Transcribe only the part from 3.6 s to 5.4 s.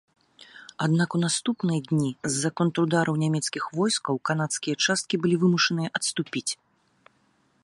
войскаў канадскія часткі былі